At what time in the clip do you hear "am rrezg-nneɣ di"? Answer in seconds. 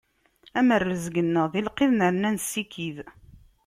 0.59-1.61